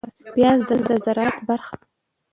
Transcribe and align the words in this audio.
پياز 0.33 0.59
د 0.89 0.91
زراعت 1.03 1.37
برخه 1.47 1.75
ده 1.79 1.85